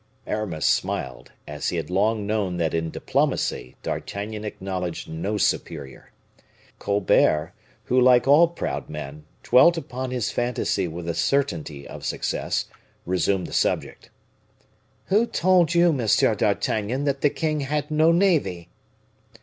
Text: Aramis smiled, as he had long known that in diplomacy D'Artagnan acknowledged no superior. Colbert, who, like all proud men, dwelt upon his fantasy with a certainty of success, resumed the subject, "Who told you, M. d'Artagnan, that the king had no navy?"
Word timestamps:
Aramis 0.25 0.65
smiled, 0.65 1.31
as 1.45 1.69
he 1.69 1.77
had 1.77 1.91
long 1.91 2.25
known 2.25 2.57
that 2.57 2.73
in 2.73 2.89
diplomacy 2.89 3.75
D'Artagnan 3.83 4.43
acknowledged 4.43 5.07
no 5.07 5.37
superior. 5.37 6.11
Colbert, 6.79 7.53
who, 7.83 8.01
like 8.01 8.27
all 8.27 8.47
proud 8.47 8.89
men, 8.89 9.25
dwelt 9.43 9.77
upon 9.77 10.09
his 10.09 10.31
fantasy 10.31 10.87
with 10.87 11.07
a 11.07 11.13
certainty 11.13 11.87
of 11.87 12.03
success, 12.03 12.65
resumed 13.05 13.45
the 13.45 13.53
subject, 13.53 14.09
"Who 15.09 15.27
told 15.27 15.75
you, 15.75 15.89
M. 15.89 16.07
d'Artagnan, 16.35 17.03
that 17.03 17.21
the 17.21 17.29
king 17.29 17.59
had 17.59 17.91
no 17.91 18.11
navy?" 18.11 18.69